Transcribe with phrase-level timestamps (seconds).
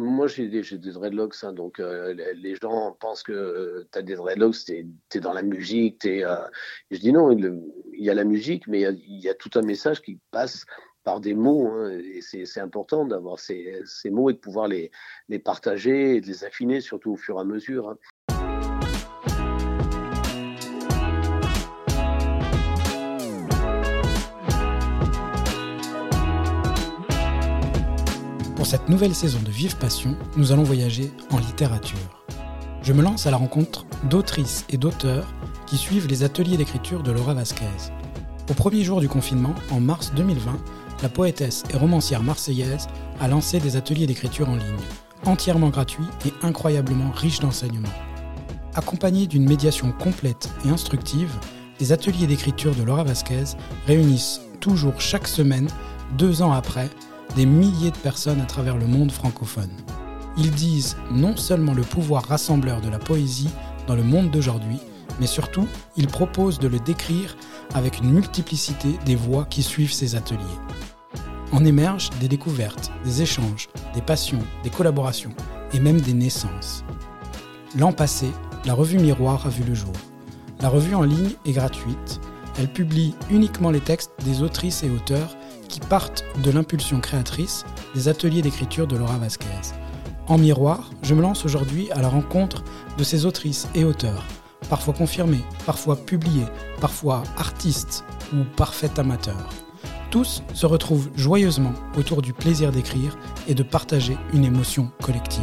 [0.00, 0.62] moi, j'ai des,
[0.92, 5.32] dreadlocks, hein, donc euh, les, gens pensent que tu as des dreadlocks, tu es, dans
[5.32, 6.04] la musique.
[6.04, 6.36] Es, euh,
[6.90, 7.60] je dis non, il,
[7.92, 10.64] y a la musique, mais il y a, tout un message qui passe
[11.04, 11.68] par des mots.
[11.68, 14.90] Hein, et c'est important d'avoir ces, ces, mots et de pouvoir les,
[15.28, 17.90] les, partager et de les affiner, surtout au fur et à mesure.
[17.90, 17.98] Hein.
[28.70, 32.22] Cette nouvelle saison de Vive Passion, nous allons voyager en littérature.
[32.84, 35.26] Je me lance à la rencontre d'autrices et d'auteurs
[35.66, 37.64] qui suivent les ateliers d'écriture de Laura Vasquez.
[38.48, 40.56] Au premier jour du confinement, en mars 2020,
[41.02, 42.86] la poétesse et romancière marseillaise
[43.18, 44.86] a lancé des ateliers d'écriture en ligne,
[45.26, 47.88] entièrement gratuits et incroyablement riches d'enseignements.
[48.76, 51.34] Accompagnés d'une médiation complète et instructive,
[51.80, 53.56] les ateliers d'écriture de Laura Vasquez
[53.88, 55.68] réunissent toujours chaque semaine,
[56.16, 56.88] deux ans après,
[57.36, 59.70] des milliers de personnes à travers le monde francophone.
[60.36, 63.50] Ils disent non seulement le pouvoir rassembleur de la poésie
[63.86, 64.78] dans le monde d'aujourd'hui,
[65.20, 67.36] mais surtout, ils proposent de le décrire
[67.74, 70.38] avec une multiplicité des voix qui suivent ces ateliers.
[71.52, 75.34] En émergent des découvertes, des échanges, des passions, des collaborations
[75.72, 76.84] et même des naissances.
[77.76, 78.30] L'an passé,
[78.64, 79.92] la revue Miroir a vu le jour.
[80.60, 82.20] La revue en ligne est gratuite.
[82.58, 85.36] Elle publie uniquement les textes des autrices et auteurs
[85.70, 89.46] qui partent de l'impulsion créatrice des ateliers d'écriture de Laura Vasquez.
[90.26, 92.64] En miroir, je me lance aujourd'hui à la rencontre
[92.98, 94.26] de ces autrices et auteurs,
[94.68, 96.46] parfois confirmés, parfois publiés,
[96.80, 99.48] parfois artistes ou parfaits amateurs.
[100.10, 105.40] Tous se retrouvent joyeusement autour du plaisir d'écrire et de partager une émotion collective.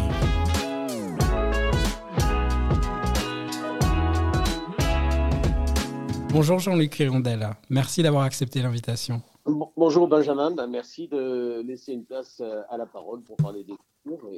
[6.32, 9.24] Bonjour Jean-Luc Hirondelle, merci d'avoir accepté l'invitation.
[9.48, 13.74] Bonjour Benjamin, ben, merci de laisser une place euh, à la parole pour parler des
[14.04, 14.30] cours.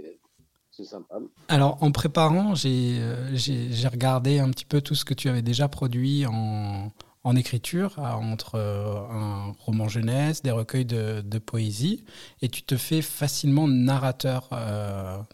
[0.70, 1.16] C'est sympa.
[1.48, 5.68] Alors, en préparant, euh, j'ai regardé un petit peu tout ce que tu avais déjà
[5.68, 6.92] produit en,
[7.36, 12.04] écriture, entre euh, un roman jeunesse, des recueils de, poésie,
[12.44, 14.50] et tu te fais facilement narrateur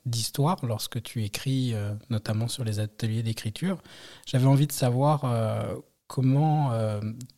[0.06, 1.74] d'histoire lorsque tu écris,
[2.10, 3.82] notamment sur les ateliers d'écriture.
[4.26, 5.26] J'avais envie de savoir
[6.08, 6.72] comment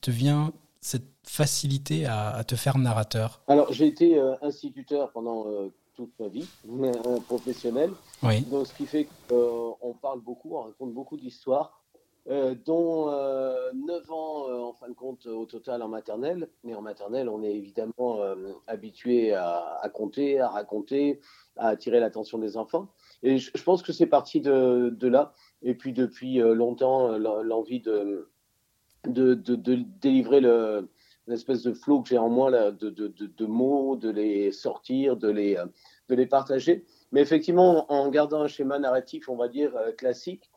[0.02, 5.72] te vient cette facilité à, te faire narrateur Alors, j'ai été euh, instituteur pendant euh,
[5.94, 7.92] toute ma vie euh, professionnelle.
[8.24, 8.42] Oui.
[8.42, 11.84] Donc, ce qui fait qu'on parle beaucoup, on raconte beaucoup d'histoires,
[12.66, 16.50] dont 9 ans, en fin de compte, au total en maternelle.
[16.66, 18.20] Mais en maternelle, on est évidemment
[18.68, 21.22] habitué à, à, compter, à raconter,
[21.56, 22.90] à attirer l'attention des enfants.
[23.24, 25.34] Et je, pense que c'est parti de, de, là.
[25.62, 28.30] Et puis, depuis longtemps, l'envie de,
[29.06, 29.36] de
[30.02, 30.90] délivrer le
[31.28, 34.52] une espèce de flow que j'ai en moi là, de, de, de, mots, de les
[34.52, 35.58] sortir, de les,
[36.10, 36.86] de les partager.
[37.12, 40.50] Mais effectivement, en gardant un schéma narratif, on va dire, euh, classique,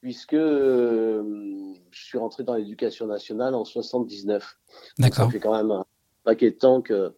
[0.00, 4.58] puisque euh, je suis rentré dans l'éducation nationale en 79.
[4.98, 5.24] D'accord.
[5.26, 5.84] Ça fait quand même un
[6.24, 7.14] paquet de temps que,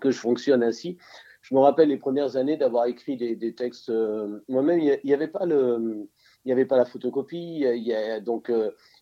[0.00, 0.98] que je fonctionne ainsi.
[1.42, 3.90] Je me rappelle les premières années d'avoir écrit des, des textes.
[3.90, 6.08] Euh, moi-même, il n'y avait pas le,
[6.44, 8.52] il n'y avait pas la photocopie, il y a, donc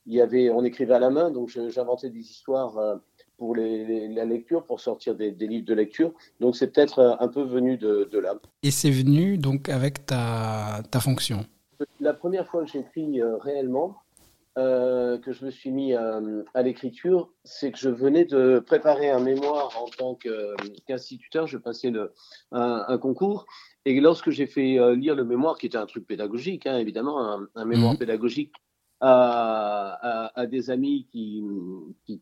[0.06, 3.00] il y avait, on écrivait à la main, donc j'inventais des histoires
[3.38, 6.12] pour la lecture, pour sortir des, livres de lecture.
[6.41, 8.34] Donc c'est peut-être euh, un peu venu de, là.
[8.62, 11.47] Et c'est venu donc avec ta, ta fonction
[12.00, 13.97] La première fois que j'écris euh, réellement,
[14.59, 19.21] euh, que je me suis mis à l'écriture, c'est que je venais de préparer un
[19.21, 20.19] mémoire en tant
[20.87, 21.47] qu'instituteur.
[21.47, 22.12] je passais le,
[22.50, 23.47] un, concours.
[23.84, 27.65] Et lorsque j'ai fait lire le mémoire, qui était un truc pédagogique, hein, évidemment, un,
[27.65, 27.99] mémoire mmh.
[27.99, 28.53] pédagogique
[29.00, 31.42] à, à, des amis qui,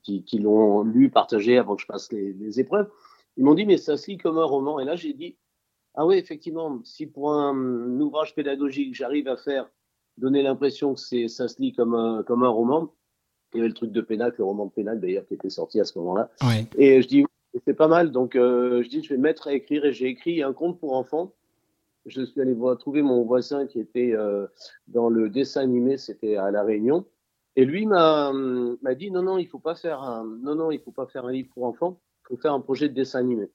[0.03, 2.91] qui, qui, l'ont lu, partagé avant que je passe les, épreuves.
[3.37, 4.79] Ils m'ont dit, mais ça se lit comme un roman.
[4.81, 5.37] Et là, j'ai dit,
[5.95, 9.71] ah oui, effectivement, si pour un, ouvrage pédagogique, j'arrive à faire
[10.19, 12.93] donner l'impression que c'est, ça se lit comme un, comme un roman,
[13.53, 15.81] il y avait le truc de Pénac, le roman de Pénac d'ailleurs, qui était sorti
[15.81, 16.31] à ce moment-là.
[16.77, 17.25] Et je dis,
[17.67, 18.11] c'est pas mal.
[18.11, 20.79] Donc, euh, je dis, je vais me mettre à écrire et j'ai écrit un conte
[20.79, 21.33] pour enfants
[22.07, 24.47] je suis allé voir, trouver mon voisin qui était euh,
[24.89, 27.07] dans le dessin animé, c'était à La Réunion.
[27.57, 28.33] Et lui m'a
[28.97, 31.33] dit non, non, il faut pas faire un, non, non, il faut pas faire un
[31.33, 33.51] livre pour enfants, il faut faire un projet de dessin animé.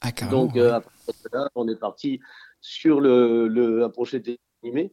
[0.00, 0.90] Ah, Donc, euh, après
[1.32, 2.20] là, on est parti
[2.60, 4.92] sur le, le, un projet de dessin animé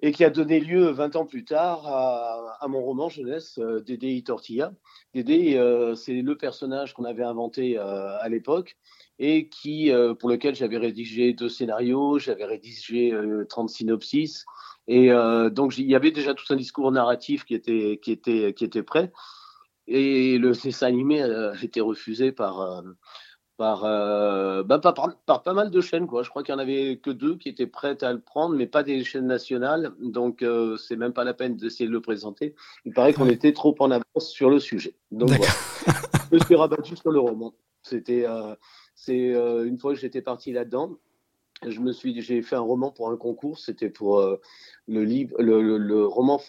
[0.00, 3.80] et qui a donné lieu 20 ans plus tard à, à mon roman jeunesse, euh,
[3.80, 4.72] Dédé Tortilla.
[5.14, 8.76] Dédé, euh, c'est le personnage qu'on avait inventé euh, à l'époque
[9.18, 13.12] et qui, euh, pour lequel j'avais rédigé deux scénarios, j'avais rédigé
[13.48, 14.44] 30 synopsis.
[14.88, 15.08] Et
[15.50, 18.84] donc, il y avait déjà tout un discours narratif qui était, qui était, qui était
[18.84, 19.12] prêt.
[19.88, 22.84] Et le dessin animé a été refusé par,
[23.56, 24.94] par, bah, par,
[25.26, 26.06] par, pas mal de chaînes.
[26.06, 26.22] Quoi.
[26.22, 28.68] Je crois qu'il n'y en avait que deux qui étaient prêtes à le prendre, mais
[28.68, 29.92] pas des chaînes nationales.
[29.98, 30.44] Donc,
[30.78, 32.54] c'est même pas la peine d'essayer de le présenter.
[32.84, 34.94] Il paraît qu'on était trop en avance sur le sujet.
[35.10, 35.52] Donc, voilà.
[36.30, 37.54] je me suis rabattu sur le roman.
[37.82, 38.24] C'était,
[38.96, 40.98] c'est une fois que j'étais parti là-dedans,
[41.66, 43.58] je me suis, j'ai fait un roman pour un concours.
[43.58, 44.20] C'était pour
[44.88, 46.40] le livre, le, le, roman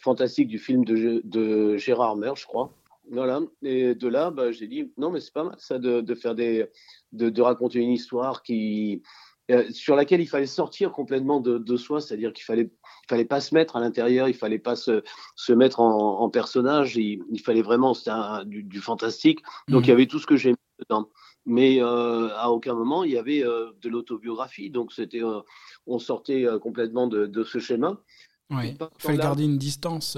[0.00, 2.72] fantastique du film de, de Gérard Mer, je crois.
[3.10, 3.40] Voilà.
[3.62, 6.34] Et de là, bah, j'ai dit non, mais c'est pas mal ça de, de faire
[6.34, 6.66] des,
[7.12, 9.02] de, de, raconter une histoire qui
[9.50, 13.24] euh, sur laquelle il fallait sortir complètement de, de soi, c'est-à-dire qu'il fallait, il fallait
[13.24, 15.02] pas se mettre à l'intérieur, il fallait pas se,
[15.34, 18.12] se mettre en, en personnage, il, il, fallait vraiment, c'était
[18.46, 19.40] du, du, fantastique.
[19.68, 19.94] Donc il y mmh.
[19.94, 21.08] avait tout ce que j'aimais dedans.
[21.44, 25.40] Mais euh, à aucun moment il y avait euh, de l'autobiographie, donc c'était, euh,
[25.86, 27.98] on sortait complètement de, de, ce schéma.
[28.50, 30.16] Oui, il fallait garder une distance.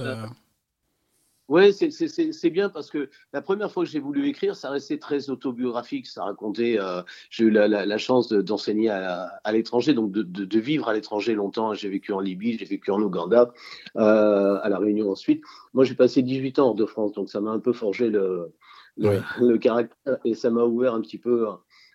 [1.49, 5.29] Oui, c'est bien parce que la première fois que j'ai voulu écrire, ça restait très
[5.29, 6.07] autobiographique.
[6.07, 6.79] Ça racontait.
[6.81, 10.59] Euh, j'ai eu la, la, la chance d'enseigner à, à l'étranger, donc de, de, de,
[10.59, 11.75] vivre à l'étranger longtemps.
[11.75, 13.53] J'ai vécu en Libye, j'ai vécu en Ouganda,
[13.97, 15.43] euh, à La Réunion ensuite.
[15.75, 18.51] Moi, j'ai passé 18 ans hors de France, donc ça m'a un peu forgé le,
[18.97, 19.21] le, ouais.
[19.41, 21.47] le, caractère et ça m'a ouvert un petit peu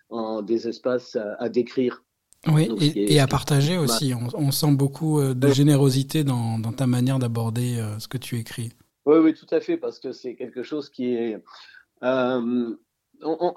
[0.10, 2.04] en, des espaces à, à décrire.
[2.48, 4.13] Oui, donc, et, à partager aussi.
[4.13, 8.18] On, on, sent beaucoup euh, de générosité dans, dans ta manière d'aborder euh, ce que
[8.18, 8.72] tu écris.
[9.06, 11.44] Oui, oui, tout à fait, parce que c'est quelque chose qui est.
[12.04, 12.75] Euh,
[13.22, 13.54] on,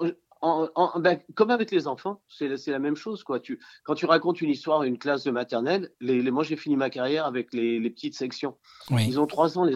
[0.99, 3.23] ben, comme avec les enfants, c'est la même chose.
[3.23, 3.39] Quoi.
[3.39, 6.57] Tu, quand tu racontes une histoire à une classe de maternelle, les, les, moi j'ai
[6.57, 8.57] fini ma carrière avec les, les petites sections.
[8.91, 9.05] Oui.
[9.07, 9.75] Ils ont trois ans, les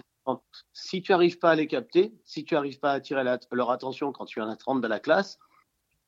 [0.72, 3.70] Si tu n'arrives pas à les capter, si tu n'arrives pas à attirer la, leur
[3.70, 5.38] attention quand tu en as 30 dans la classe,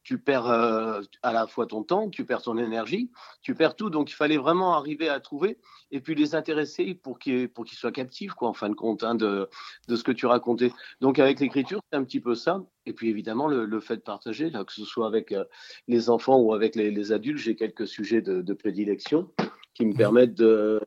[0.02, 3.10] tu perds euh, à la fois ton temps, tu perds ton énergie,
[3.42, 3.90] tu perds tout.
[3.90, 5.58] Donc il fallait vraiment arriver à trouver
[5.90, 9.04] et puis les intéresser pour qu'ils pour qu'ils soient captifs, quoi, en fin de compte,
[9.04, 9.48] hein, de,
[9.88, 10.72] de ce que tu racontais.
[11.00, 12.64] Donc avec l'écriture, c'est un petit peu ça.
[12.86, 15.44] Et puis évidemment, le, le fait de partager, là, que ce soit avec euh,
[15.86, 19.30] les enfants ou avec les, les adultes, j'ai quelques sujets de, de, prédilection
[19.74, 20.80] qui me permettent de,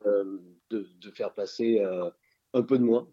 [0.70, 2.10] de, de faire passer euh,
[2.52, 3.08] un peu de moi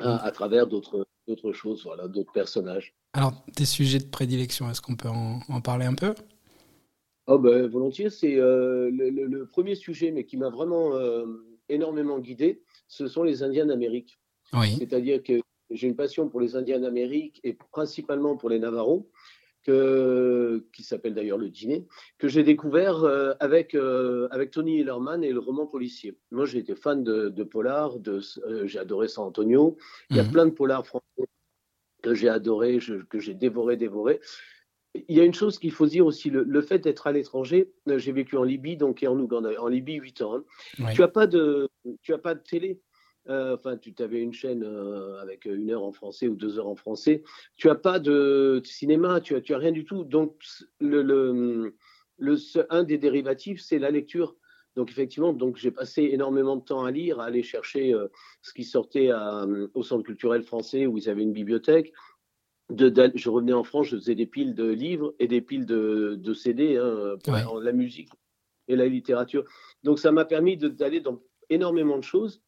[0.00, 1.06] à, à travers d'autres
[1.52, 2.94] choses, voilà, d'autres personnages.
[3.12, 6.14] Alors, tes sujets de prédilection, est-ce qu'on peut en, en, parler un peu?
[7.26, 11.26] Oh ben, Volontiers, c'est euh, le, le, le, premier sujet, mais qui m'a vraiment euh,
[11.68, 14.18] énormément guidé, ce sont les Indiens d'Amérique.
[14.52, 14.76] Oui.
[14.78, 19.08] C'est-à-dire que j'ai une passion pour les Indiens d'Amérique et principalement pour les Navarros,
[19.62, 21.86] que, qui s'appelle d'ailleurs Le Dîner,
[22.18, 26.16] que j'ai découvert euh, avec, euh, avec Tony Hillerman et le roman policier.
[26.30, 29.76] Moi, j'ai été fan de, de Polar, de, euh, j'ai adoré San Antonio.
[30.10, 30.32] Il y a -hmm.
[30.32, 31.28] plein de polars français
[32.02, 34.20] que j'ai adoré, je, que j'ai dévoré, dévoré.
[35.08, 37.70] Il y a une chose qu'il faut dire aussi, le, le fait d'être à l'étranger,
[37.86, 40.36] j'ai vécu en Libye, donc et en Ouganda, en Libye 8 ans.
[40.36, 40.44] Hein.
[40.94, 41.68] Tu n'as pas, de,
[42.02, 42.80] tu as pas de télé?
[43.28, 46.68] Euh, enfin, tu avais une chaîne euh, avec une heure en français ou deux heures
[46.68, 47.22] en français.
[47.56, 50.04] Tu n'as pas de cinéma, tu as rien du tout.
[50.04, 50.36] Donc,
[50.80, 51.74] le, le,
[52.18, 52.36] le,
[52.70, 54.36] un des dérivatifs, c'est la lecture.
[54.76, 58.06] Donc effectivement, donc j'ai passé énormément de temps à lire, à aller chercher euh,
[58.40, 59.44] ce qui sortait à,
[59.74, 61.92] au Centre culturel français où ils avaient une bibliothèque.
[62.70, 65.66] De, de, je revenais en France, je faisais des piles de livres et des piles
[65.66, 67.64] de, de CD hein, pour ouais.
[67.64, 68.10] la musique
[68.68, 69.44] et la littérature.
[69.82, 72.40] Donc ça m'a permis d'aller dans énormément de choses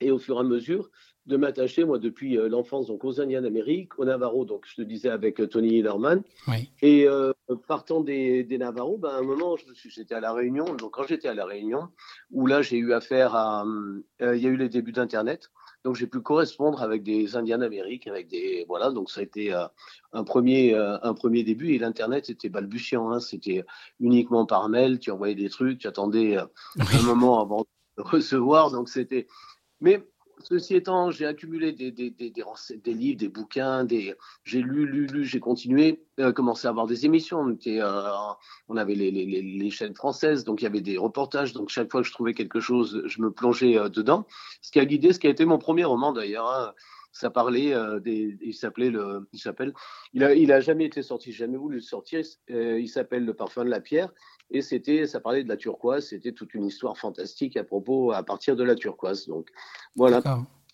[0.00, 0.90] et au fur et à mesure
[1.26, 4.82] de m'attacher, moi, depuis euh, l'enfance, donc aux Indiens d'Amérique, aux Navarros, donc je te
[4.82, 6.22] disais avec euh, Tony Hillerman.
[6.46, 6.70] Oui.
[6.82, 7.32] Et euh,
[7.66, 11.26] partant des, des Navarros, ben, à un moment, j'étais à La Réunion, donc quand j'étais
[11.26, 11.88] à La Réunion,
[12.30, 13.64] où là, j'ai eu affaire à.
[14.20, 15.50] Il y a eu les débuts d'Internet.
[15.86, 18.90] Donc j'ai pu correspondre avec des Indiens d'Amérique, avec des voilà.
[18.90, 19.68] Donc ça a été euh,
[20.12, 23.12] un premier euh, un premier début et l'internet c'était balbutiant.
[23.12, 23.64] Hein, c'était
[24.00, 24.98] uniquement par mail.
[24.98, 26.38] Tu envoyais des trucs, tu attendais
[26.76, 26.84] oui.
[26.92, 27.66] un moment avant
[27.96, 28.72] de recevoir.
[28.72, 29.28] Donc c'était
[29.80, 30.02] mais
[30.42, 33.86] ceci étant, j'ai accumulé des, livres, des bouquins,
[34.44, 37.40] j'ai lu, lu, lu, j'ai continué, euh, commencé à avoir des émissions.
[37.40, 41.52] On, euh, avait les, chaînes françaises, donc il y avait des reportages.
[41.52, 44.26] Donc chaque fois que je trouvais quelque chose, je me plongeais euh, dedans.
[44.60, 46.50] Ce qui a guidé, ce qui a été mon premier roman d'ailleurs.
[46.50, 46.74] Hein.
[47.18, 49.72] Ça parlait euh, des, il s'appelait le, il s'appelle,
[50.12, 52.22] il a, il a jamais été sorti, jamais voulu le sortir.
[52.50, 54.12] Euh, il s'appelle Le parfum de la pierre
[54.50, 56.08] et c'était, ça parlait de la turquoise.
[56.08, 59.26] C'était toute une histoire fantastique à propos, à partir de la turquoise.
[59.28, 59.48] Donc
[59.94, 60.22] voilà.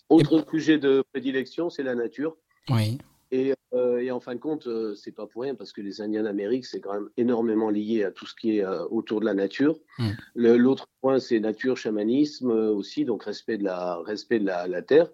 [0.09, 0.49] Autre et...
[0.51, 2.35] sujet de prédilection, c'est la nature.
[2.69, 2.97] Oui.
[3.31, 6.23] Et, euh, et, en fin de compte, c'est pas pour rien parce que les Indiens
[6.23, 9.79] d'Amérique, c'est quand même énormément lié à tout ce qui est autour de la nature.
[9.97, 10.09] Mm.
[10.35, 15.09] L'autre point, c'est nature, chamanisme aussi, donc respect de la, respect de la, la terre.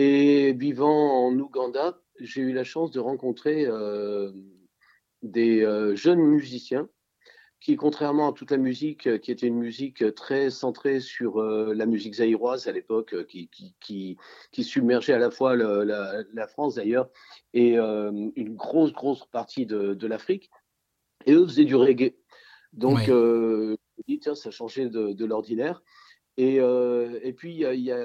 [0.00, 4.30] Et vivant en Ouganda, j'ai eu la chance de rencontrer euh,
[5.22, 6.88] des euh, jeunes musiciens
[7.58, 12.14] qui, contrairement à toute la musique, qui était une musique très centrée sur la musique
[12.14, 14.16] zaïroise à l'époque, qui, qui,
[14.52, 17.10] qui, submergeait à la fois la, la, France d'ailleurs
[17.52, 20.48] et une grosse, grosse partie de, de l'Afrique.
[21.26, 22.14] Et eux faisaient du reggae.
[22.72, 23.76] Donc, je me
[24.06, 25.82] dis, tiens, ça changeait de, de l'ordinaire.
[26.38, 27.64] Et, euh, et puis,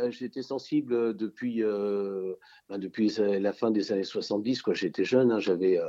[0.09, 2.33] j'étais sensible depuis, euh,
[2.67, 5.79] ben depuis la fin des années 70, quand j'étais jeune, hein, j'avais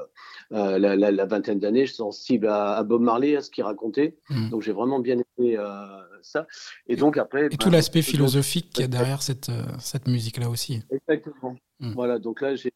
[0.53, 4.19] euh, la, la, vingtaine d'années, je suis sensible à, Bob Marley, à ce qu'il racontait.
[4.29, 4.51] Mmh.
[4.51, 5.57] Donc, j'ai vraiment bien aimé
[6.21, 6.47] ça.
[6.87, 7.47] Et donc, après.
[7.47, 10.83] Et tout ben, l'aspect philosophique qu'il y a derrière cette, cette musique-là aussi.
[10.91, 11.57] Exactement.
[11.85, 11.93] Mmh.
[11.95, 12.73] Voilà, donc là, j'ai.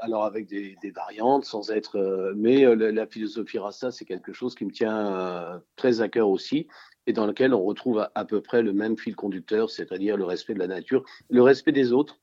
[0.00, 2.34] alors, avec des, des, variantes, sans être.
[2.36, 6.66] mais la, la, philosophie Rasta, c'est quelque chose qui me tient très à cœur aussi
[7.06, 10.54] et dans lequel on retrouve à, peu près le même fil conducteur, c'est-à-dire le respect
[10.54, 12.18] de la nature, le respect des autres,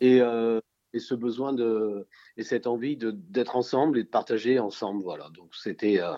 [0.00, 0.60] et, euh,
[0.94, 2.06] et, ce besoin de
[2.38, 5.02] et cette envie d'être ensemble et de partager ensemble.
[5.02, 5.28] Voilà.
[5.34, 6.14] Donc c'était euh,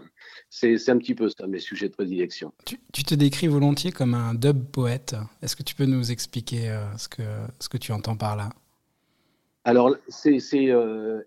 [0.50, 2.52] c'est un petit peu ça mes sujets de prédilection.
[2.64, 5.16] Tu, tu, te décris volontiers comme un dub poète.
[5.42, 7.23] Est-ce que tu peux nous expliquer euh, ce que
[7.59, 8.50] ce que tu entends par là?
[9.64, 10.38] Alors, c'est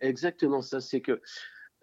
[0.02, 0.82] exactement ça.
[0.82, 1.22] C'est que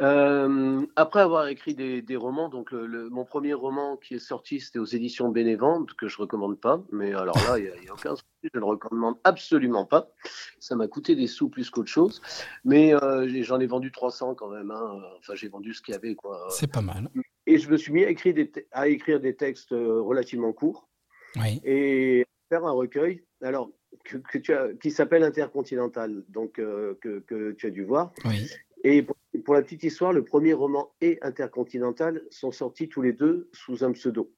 [0.00, 4.58] euh, après avoir écrit des, des romans, donc le, mon premier roman qui est sorti,
[4.58, 6.82] c'était aux éditions Bénévente, que je recommande pas.
[6.90, 10.10] Mais alors là, il n'y a, a, aucun souci, je ne le recommande absolument pas.
[10.58, 12.22] Ça m'a coûté des sous plus qu'autre chose.
[12.64, 14.70] Mais euh, j'en ai vendu 300 quand même.
[14.70, 15.02] Hein.
[15.18, 16.14] Enfin, j'ai vendu ce qu'il y avait.
[16.14, 16.46] quoi.
[16.50, 17.10] C'est pas mal.
[17.46, 20.88] Et je me suis mis à écrire des, à écrire des textes euh, relativement courts.
[21.36, 21.60] Oui.
[21.62, 23.22] Et faire un recueil.
[23.42, 23.70] Alors,
[24.04, 28.12] que, que tu as, qui s'appelle Intercontinental, donc euh, que, que, tu as dû voir.
[28.24, 28.50] Oui.
[28.82, 33.48] Et pour, la petite histoire, le premier roman et Intercontinental sont sortis tous les deux
[33.52, 34.32] sous un pseudo.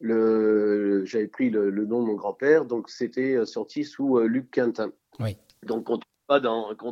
[0.00, 4.92] J'avais pris le, nom de mon grand-père, donc c'était euh, sorti sous euh, Luc Quintin.
[5.18, 5.36] Oui.
[5.64, 6.00] Donc on ne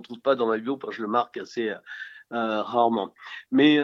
[0.03, 3.15] trouve pas dans, ma bio, parce que je le marque assez euh, rarement.
[3.51, 3.81] Mais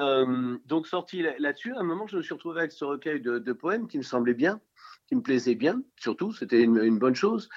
[0.67, 3.87] donc sorti là-dessus, à un moment, je me suis retrouvé avec ce recueil de, poèmes
[3.87, 4.61] qui me semblait bien,
[5.07, 7.49] qui me plaisait bien, surtout, c'était une, bonne chose.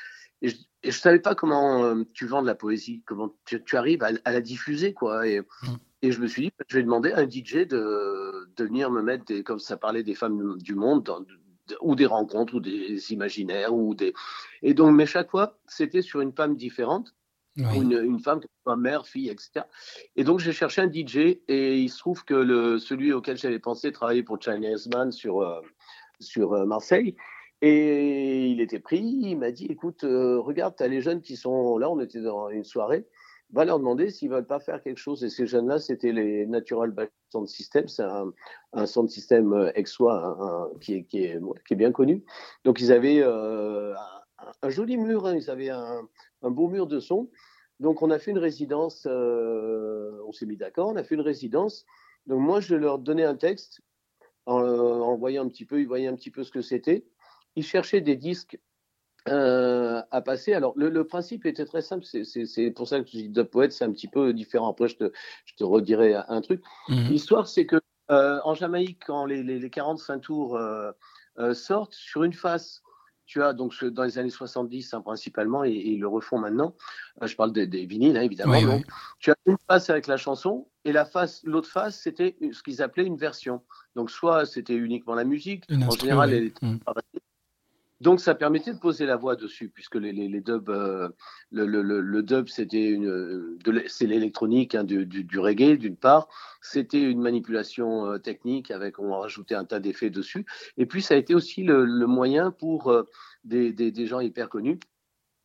[0.41, 4.03] Et je, ne savais pas comment euh, tu vends de la poésie, comment tu, arrives
[4.03, 5.27] à, la diffuser, quoi.
[5.27, 5.75] Et, mm.
[6.03, 9.01] et, je me suis dit, je vais demander à un DJ de, de venir me
[9.01, 11.10] mettre, des, comme ça parlait des femmes du monde,
[11.82, 14.13] ou des rencontres, ou des imaginaires, ou des.
[14.62, 17.13] Et donc, mais chaque fois, c'était sur une femme différente.
[17.58, 18.41] Une, une, femme,
[18.77, 19.65] mère, fille, etc.
[20.15, 23.58] Et donc j'ai cherché un DJ et il se trouve que le, celui auquel j'avais
[23.58, 25.62] pensé travailler pour Chinese Man sur, euh,
[26.20, 27.15] sur euh, Marseille,
[27.61, 31.35] et il était pris, il m'a dit, écoute, euh, regarde, tu as les jeunes qui
[31.35, 33.07] sont là, on était dans une soirée,
[33.51, 35.23] va leur demander s'ils veulent pas faire quelque chose.
[35.23, 36.93] Et ces jeunes-là, c'était les Natural
[37.31, 38.31] Sound System, c'est un,
[38.73, 42.23] un sound system euh, ex-soi qui, est, qui, est, qui, est, bien connu.
[42.63, 43.95] Donc ils avaient euh,
[44.61, 46.07] un, joli mur, hein, ils avaient un,
[46.43, 47.29] un, beau mur de son.
[47.79, 51.85] Donc on a fait une résidence, on s'est mis d'accord, on a fait une résidence.
[52.27, 53.81] Donc moi, je leur donnais un texte
[54.45, 57.05] en, en voyant un petit peu, ils voyaient un petit peu ce que c'était
[57.57, 58.59] il cherchait des disques
[59.27, 60.53] euh, à passer.
[60.53, 62.05] Alors, le, principe était très simple.
[62.05, 64.69] C'est pour ça que je dis de poète, c'est un petit peu différent.
[64.69, 65.11] Après, je te,
[65.45, 66.63] je te redirai un truc.
[66.87, 67.09] Mhm.
[67.09, 67.77] L'histoire, c'est que
[68.11, 70.91] euh, en Jamaïque, quand les, les, 45 tours euh,
[71.53, 72.83] sortent, sur une face,
[73.25, 76.75] tu as donc dans les années 70 hein, principalement, et, ils le refont maintenant.
[77.21, 78.79] je parle des, vinyles, hein, évidemment.
[79.19, 82.81] Tu as une face avec la chanson, et la face, l'autre face, c'était ce qu'ils
[82.81, 83.63] appelaient une version.
[83.95, 86.79] Donc, soit c'était uniquement la musique, en général, elle était mhm.
[88.00, 91.10] Donc ça permettait de poser la voix dessus, puisque les, les, dubs, euh,
[91.51, 96.27] le, dub c'était une, c'est l'électronique hein, du, reggae d'une part,
[96.62, 100.46] c'était une manipulation euh, technique avec on rajoutait un tas d'effets dessus,
[100.77, 103.04] et puis ça a été aussi le, moyen pour euh,
[103.44, 104.80] des, des, des, gens hyper connus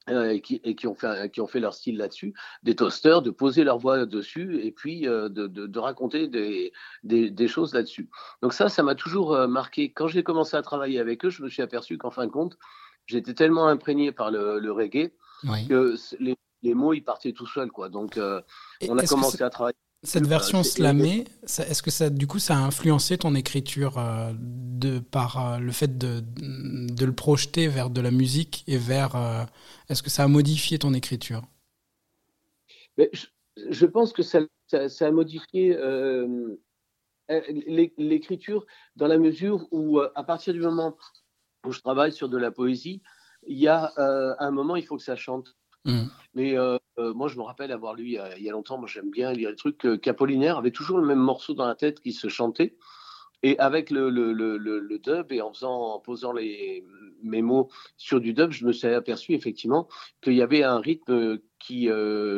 [0.09, 3.31] et, qui, et qui, ont fait, qui ont fait leur style là-dessus, des toasters, de
[3.31, 6.73] poser leur voix dessus et puis euh, de, de, de, raconter des,
[7.05, 8.11] des, des choses là-dessus.
[8.43, 9.93] Donc ça, ça m'a toujours euh, marqué.
[9.93, 12.59] Quand j'ai commencé à travailler avec eux, je me suis aperçu qu'en fin de compte,
[13.07, 15.13] j'étais tellement imprégné par le, le reggae
[15.69, 17.71] que les, les, mots, ils partaient tout seuls.
[17.71, 17.89] Quoi.
[17.89, 18.19] Donc
[18.89, 19.77] on a commencé à travailler.
[20.05, 24.99] Cette version slamée, est-ce que ça, du coup, ça a influencé ton écriture euh, de,
[24.99, 29.15] par euh, le fait de, de, le projeter vers de la musique et vers.
[29.15, 29.45] Euh,
[29.89, 31.43] est-ce que ça a modifié ton écriture?
[32.99, 33.13] Mais
[33.71, 35.79] je, pense que ça, ça, a modifié
[37.97, 38.67] l'écriture
[38.97, 40.97] dans la mesure où, à partir du moment
[41.65, 43.03] où je travaille sur de la poésie,
[43.47, 45.55] il y a un moment, il faut que ça chante.
[45.85, 46.05] Mmh.
[46.35, 49.11] Mais euh, euh, moi, je me rappelle avoir lu il y a, longtemps, moi j'aime
[49.11, 52.13] bien lire les trucs, euh, qu'Apollinaire avait toujours le même morceau dans la tête qui
[52.13, 52.77] se chantait.
[53.45, 56.85] Et avec le, le, le, le, dub et en, faisant, en posant les,
[57.25, 59.89] mes mots sur du dub, je me suis aperçu effectivement
[60.23, 61.89] qu'il y avait un rythme qui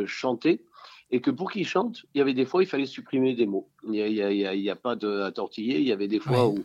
[0.06, 0.64] chantait
[1.10, 3.68] et que pour qu'il chante, il y avait des fois, il fallait supprimer des mots.
[3.84, 5.78] Il n'y a, a, pas de, à tortiller.
[5.78, 6.64] Il y avait des fois où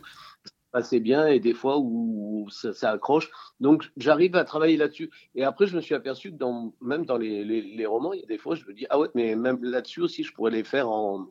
[0.70, 3.30] ça passait bien et des fois où ça, accroche.
[3.60, 5.10] Donc, j'arrive à travailler là-dessus.
[5.34, 8.22] Et après, je me suis aperçu que dans, même dans les, les, romans, il y
[8.22, 10.64] a des fois, je me dis, ah ouais, mais même là-dessus aussi, je pourrais les
[10.64, 11.26] faire en,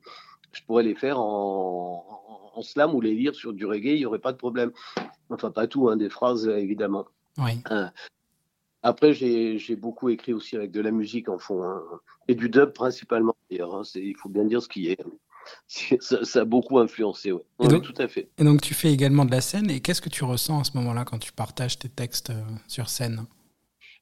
[0.51, 4.05] je pourrais les faire en, en, slam ou les lire sur du reggae, il n'y
[4.05, 4.71] aurait pas de problème.
[5.29, 7.05] Enfin, pas tout, hein, des phrases, évidemment.
[7.37, 7.61] Oui.
[7.69, 7.91] Hein.
[8.81, 11.81] Après, j'ai beaucoup écrit aussi avec de la musique en fond, hein.
[12.27, 13.75] et du dub principalement d'ailleurs.
[13.75, 13.83] Hein.
[13.95, 15.03] il faut bien dire ce qui est.
[15.99, 17.41] Ça, a beaucoup influencé, oui.
[17.59, 18.29] donc, tout à fait.
[18.37, 20.71] Et donc, tu fais également de la scène, et qu'est-ce que tu ressens à ce
[20.77, 23.25] moment-là quand tu partages tes textes euh, sur scène?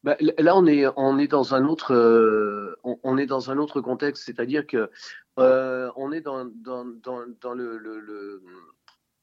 [0.03, 3.81] Bah, là, on est, on est dans un autre, euh, on, est dans un autre
[3.81, 4.89] contexte, c'est-à-dire que
[5.39, 8.41] euh, on est dans, dans, dans, dans le, le,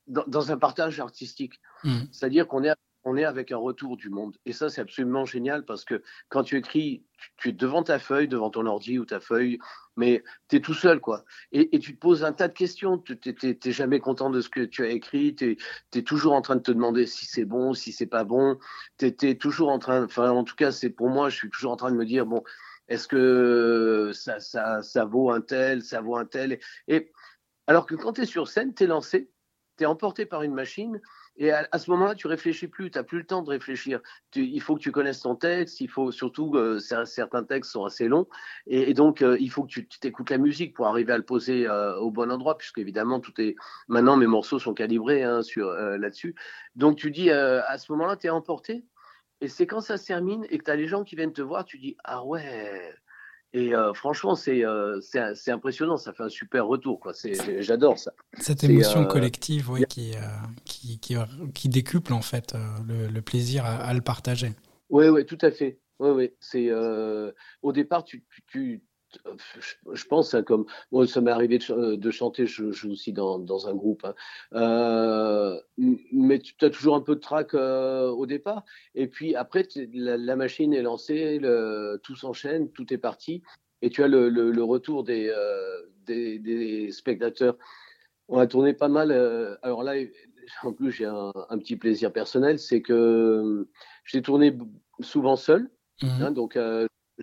[0.07, 1.61] dans, un partage artistique.
[1.85, 2.00] Mmh.
[2.11, 4.37] C'est-à-dire qu'on est on est avec un retour du monde.
[4.46, 7.04] Et ça, c'est absolument génial parce que quand tu écris,
[7.37, 9.58] tu, es devant ta feuille, devant ton ordi ou ta feuille,
[9.96, 11.25] mais tu es tout seul, quoi.
[11.52, 12.99] Et, tu te poses un tas de questions.
[12.99, 15.34] Tu n'es jamais content de ce que tu as écrit.
[15.34, 15.56] Tu
[15.94, 18.58] es, toujours en train de te demander si c'est bon, si c'est pas bon.
[18.99, 21.73] Tu es, toujours en train, enfin, en tout cas, c'est pour moi, je suis toujours
[21.73, 22.42] en train de me dire, bon,
[22.88, 26.58] est-ce que ça, ça, ça vaut un tel, ça vaut un tel?
[26.88, 27.12] Et
[27.66, 29.30] alors que quand tu es sur scène, tu es lancé,
[29.76, 31.00] tu es emporté par une machine
[31.37, 34.00] et à, ce moment-là, tu réfléchis plus, tu n'as plus le temps de réfléchir.
[34.37, 38.07] il faut que tu connaisses ton texte, il faut surtout, euh, certains textes sont assez
[38.07, 38.29] longs,
[38.69, 41.67] et, donc euh, il faut que tu t'écoutes la musique pour arriver à le poser
[41.67, 43.57] euh, au bon endroit, puisque évidemment, tout est.
[43.88, 46.37] Maintenant, mes morceaux sont calibrés hein, sur, là-dessus.
[46.76, 48.85] Donc tu dis, à ce moment-là, tu es emporté,
[49.41, 51.43] et c'est quand ça se termine et que tu as les gens qui viennent te
[51.43, 52.95] voir, tu dis, ah ouais,
[53.54, 56.99] et euh, franchement, euh, c'est c'est impressionnant, ça fait un super retour.
[56.99, 57.12] quoi.
[57.61, 58.12] J'adore ça.
[58.40, 60.14] Cette émotion euh, collective oui, qui,
[60.64, 61.16] qui, qui,
[61.54, 62.56] qui, décuple en fait
[62.87, 64.50] le, plaisir à, le partager.
[64.90, 65.78] Oui, oui, tout à fait.
[66.00, 66.32] Oui, oui.
[66.40, 66.68] C'est
[67.62, 68.82] au départ, tu, tu,
[69.92, 73.68] je pense, hein, comme moi, ça m'est arrivé de, chanter, je joue aussi dans, dans
[73.68, 74.14] un groupe, hein.
[74.54, 75.61] euh,
[76.12, 80.37] mais tu as toujours un peu de trac euh, au départ, et puis après, la,
[80.37, 83.42] machine est lancée, le, tout s'enchaîne, tout est parti,
[83.83, 87.56] et tu as le, le, retour des, euh, des, des, spectateurs.
[88.28, 89.12] On a tourné pas mal,
[89.62, 89.94] alors là,
[90.62, 93.68] en plus, j'ai un, un, petit plaisir personnel, c'est que
[94.04, 94.56] j'ai tourné
[95.00, 95.71] souvent seul,
[96.02, 96.56] mmh hein, donc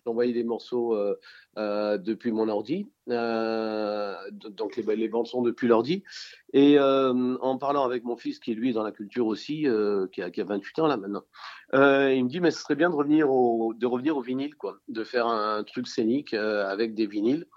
[0.05, 1.19] J'envoyais des morceaux euh,
[1.57, 6.03] euh, depuis mon ordi, euh, donc les, les bandes sont depuis l'ordi.
[6.53, 9.67] Et en parlant avec mon fils, qui est lui dans la culture aussi,
[10.11, 11.23] qui a, qui, a, 28 ans là maintenant,
[11.73, 14.79] il me dit mais ce serait bien de revenir au, de revenir au vinyle, quoi,
[14.87, 17.47] de faire un truc scénique avec des vinyles.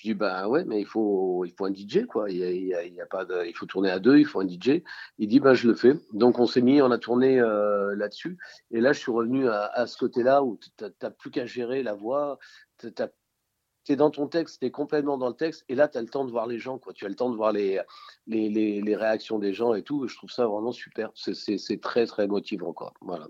[0.00, 2.30] Je dis bah ouais, mais il faut il faut un DJ quoi.
[2.30, 4.82] Il y a, y a, pas il faut tourner à deux, il faut un DJ.
[5.18, 5.92] Il dit bah je le fais.
[6.14, 8.38] Donc on s'est mis, on a tourné euh, là-dessus.
[8.70, 10.70] Et là je suis revenu à, ce côté-là où tu
[11.02, 12.38] n'as plus qu'à gérer la voix,
[12.78, 13.08] t'as
[13.84, 16.02] tu es dans ton texte, tu es complètement dans le texte, et là, tu as
[16.02, 16.92] le temps de voir les gens, quoi.
[16.92, 17.80] Tu as le temps de voir les,
[18.26, 20.06] réactions des gens et tout.
[20.06, 21.10] Je trouve ça vraiment super.
[21.14, 22.92] C'est très, très motivant, quoi.
[23.00, 23.28] Voilà.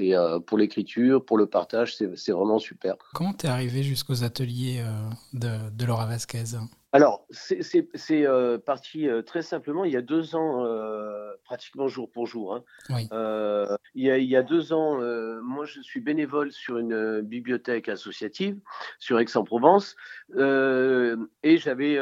[0.00, 2.96] Euh, pour l'écriture, pour le partage, c'est vraiment super.
[3.14, 6.56] Comment tu es arrivé jusqu'aux ateliers euh, de Laura Vasquez?
[6.96, 12.10] Alors, c'est euh, parti euh, très simplement il y a deux ans, euh, pratiquement jour
[12.10, 12.54] pour jour.
[12.54, 12.64] Hein.
[12.88, 14.98] il, y a, il, y a, deux ans,
[15.42, 18.58] moi je suis bénévole sur une bibliothèque associative
[18.98, 19.94] sur Aix-en-Provence
[20.38, 21.98] et j'avais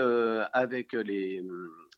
[0.53, 1.45] avec les,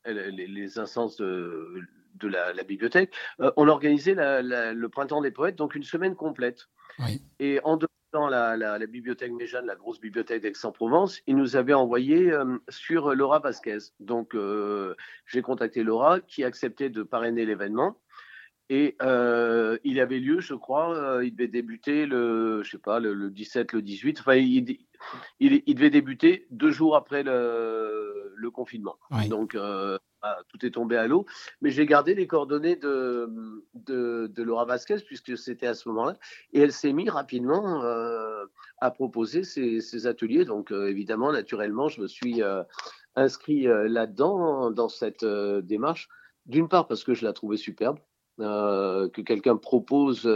[0.06, 1.82] les, instances de,
[2.14, 3.12] de la, bibliothèque,
[3.58, 6.70] on organisait le printemps des poètes, donc une semaine complète.
[7.40, 7.88] Et en deux
[8.28, 13.78] la, bibliothèque Méjeanne, la grosse bibliothèque d'Aix-en-Provence, il nous avait envoyé euh, sur Laura Vasquez.
[14.00, 14.94] Donc, euh,
[15.26, 17.98] j'ai contacté Laura qui acceptait de parrainer l'événement.
[18.68, 23.30] Et euh, il avait lieu, je crois, il devait débuter le, je sais pas, le,
[23.30, 24.20] 17, le 18.
[24.20, 24.78] Enfin, il,
[25.38, 28.96] il, devait débuter deux jours après le, le confinement.
[29.28, 29.56] Donc,
[30.26, 31.24] ah, tout est tombé à l'eau.
[31.60, 33.30] Mais j'ai gardé les coordonnées de,
[33.74, 36.16] de, Laura Vasquez, puisque c'était à ce moment-là.
[36.52, 38.44] Et elle s'est mise rapidement euh,
[38.78, 40.44] à proposer ces, ateliers.
[40.44, 42.62] Donc, euh, évidemment, naturellement, je me suis euh,
[43.14, 46.08] inscrit là-dedans, dans cette démarche.
[46.46, 47.98] D'une part, parce que je la trouvais superbe.
[48.38, 50.28] que quelqu'un propose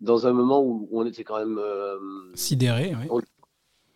[0.00, 1.60] dans un moment où on était quand même
[2.34, 3.06] sidéré, oui.
[3.10, 3.20] on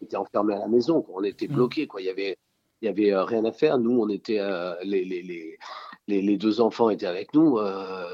[0.03, 1.53] était enfermé à la maison, on était mmh.
[1.53, 2.01] bloqué, quoi.
[2.01, 2.39] Il y avait
[2.81, 3.79] il n'y avait euh, rien à faire.
[3.79, 8.07] Nous, on était, euh, les, les, les, les, deux enfants étaient avec nous, euh,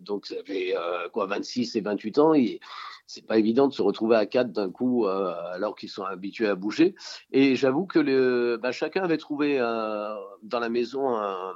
[0.00, 0.74] donc ça avait
[1.12, 2.34] quoi, 26 et 28 ans.
[2.34, 2.60] Et
[3.06, 6.54] c'est pas évident de se retrouver à quatre d'un coup, alors qu'ils sont habitués à
[6.54, 6.94] bouger.
[7.32, 11.54] Et j'avoue que le, bah, chacun avait trouvé dans la maison un,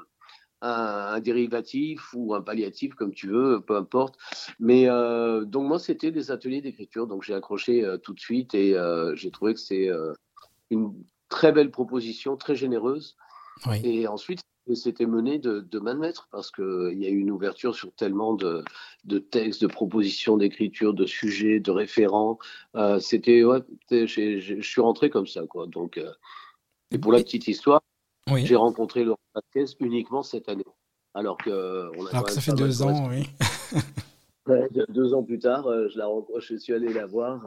[0.62, 4.16] un, dérivatif ou un palliatif, comme tu veux, peu importe.
[4.58, 8.76] Mais donc moi, c'était des ateliers d'écriture, donc j'ai accroché tout de suite et
[9.14, 9.88] j'ai trouvé que c'est
[10.70, 10.92] une
[11.34, 13.16] très belle proposition, très généreuse.
[13.82, 14.40] Et ensuite,
[14.74, 17.92] c'était mené de, de main de maître parce qu'il y a eu une ouverture sur
[17.94, 18.62] tellement de,
[19.04, 22.38] de textes, de propositions d'écriture, de sujets, de référents.
[22.76, 25.66] Euh, c'était, ouais, je suis rentré comme ça, quoi.
[25.66, 26.12] Donc, euh,
[26.92, 27.82] et pour la petite histoire,
[28.28, 30.72] j'ai rencontré Laurent Vasquez uniquement cette année.
[31.14, 33.22] Alors que, on a alors que ça fait deux ans, oui.
[34.88, 36.06] deux ans plus tard, euh, je, la,
[36.38, 37.44] je suis allé la voir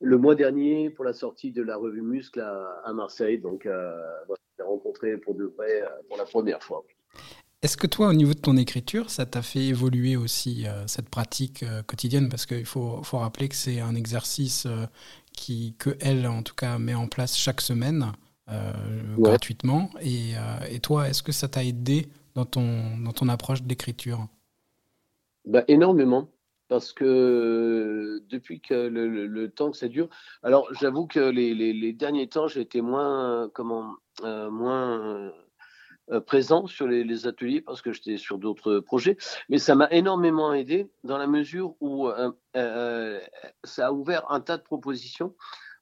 [0.00, 3.38] le mois dernier pour la sortie de la revue Muscle à, Marseille.
[3.38, 3.92] Donc, euh,
[4.26, 6.84] voilà, je l'ai rencontré pour de vrai euh, pour la première fois.
[7.62, 11.08] Est-ce que toi, au niveau de ton écriture, ça t'a fait évoluer aussi euh, cette
[11.08, 12.28] pratique quotidienne?
[12.28, 14.68] Parce qu'il faut, faut, rappeler que c'est un exercice
[15.32, 18.12] qui, que elle, en tout cas, met en place chaque semaine
[19.18, 19.90] gratuitement.
[20.02, 20.34] Et,
[20.70, 22.06] et, toi, est-ce que ça t'a aidé
[22.36, 24.28] dans ton, dans ton approche de l'écriture
[25.44, 26.28] bah, Énormément
[26.68, 30.08] parce que depuis que le, temps que ça dure,
[30.42, 35.32] alors j'avoue que les, derniers temps, j'ai été moins, comment, euh, moins
[36.10, 39.16] euh, présent sur les, ateliers parce que j'étais sur d'autres projets,
[39.48, 43.20] mais ça m'a énormément aidé dans la mesure où euh,
[43.64, 45.34] ça a ouvert un tas de propositions.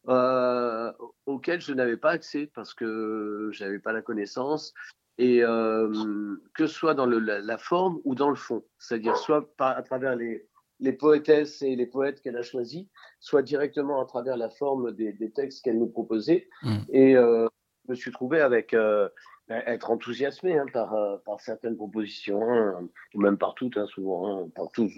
[0.06, 4.74] auxquelles je n'avais pas accès parce que je n'avais pas la connaissance
[5.16, 10.16] et que ce soit dans la, forme ou dans le fond, c'est-à-dire soit à travers
[10.16, 10.46] les,
[10.80, 12.86] les poétesses et les poètes qu'elle a choisis,
[13.20, 16.48] soit directement à travers la forme des, textes qu'elle nous proposait.
[16.62, 16.76] Mm.
[16.90, 17.46] Et euh,
[17.86, 19.08] je me suis trouvé avec euh,
[19.48, 24.44] être enthousiasmé hein, par, euh, par certaines propositions, hein, ou même par toutes, hein, souvent,
[24.44, 24.92] hein, par tous.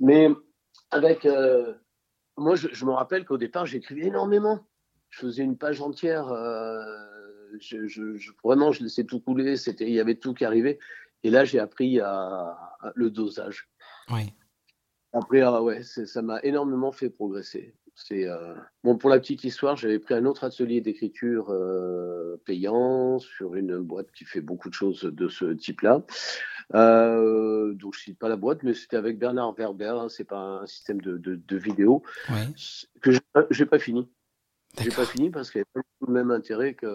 [0.00, 0.28] Mais
[0.90, 1.26] avec.
[2.36, 4.60] moi, je, me rappelle qu'au départ, j'écrivais énormément.
[5.10, 6.28] Je faisais une page entière.
[7.60, 9.56] Je, vraiment, je laissais tout couler.
[9.80, 10.78] Il y avait tout qui arrivait.
[11.24, 12.56] Et là, j'ai appris à,
[12.94, 13.68] le dosage.
[14.10, 14.32] Oui.
[15.12, 17.74] Après, ah ouais, ça m'a énormément fait progresser.
[17.94, 23.18] C'est euh, bon pour la petite histoire, j'avais pris un autre atelier d'écriture euh, payant
[23.18, 26.04] sur une boîte qui fait beaucoup de choses de ce type-là.
[26.74, 29.96] Euh, donc je cite pas la boîte, mais c'était avec Bernard Werber.
[29.98, 32.04] Hein, c'est pas un système de, de, de vidéo
[33.00, 33.10] que
[33.50, 34.08] j'ai pas fini.
[34.80, 36.86] J'ai pas fini parce qu'il n'y avait pas le même intérêt que,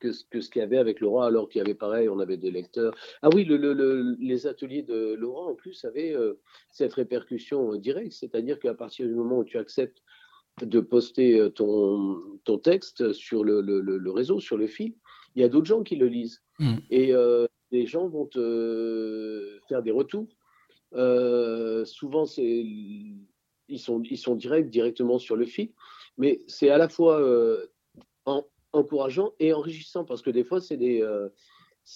[0.00, 2.36] que, que ce qu'il y avait avec Laurent, alors qu'il y avait pareil, on avait
[2.36, 2.94] des lecteurs.
[3.22, 6.34] Ah oui, le, le, les ateliers de Laurent, en plus, avaient euh,
[6.70, 10.02] cette répercussion directe, c'est-à-dire qu'à partir du moment où tu acceptes
[10.60, 14.94] de poster euh, ton, ton texte sur le, le, réseau, sur le fil,
[15.36, 16.42] il y a d'autres gens qui le lisent.
[16.58, 16.76] Hmm.
[16.90, 20.28] Et euh, les gens vont te faire des retours.
[21.86, 22.66] souvent, c'est
[23.68, 25.70] ils sont, ils sont directs, directement sur le fil
[26.18, 27.66] mais c'est à la fois euh,
[28.72, 31.28] encourageant et enrichissant parce que des fois, c'est des, euh,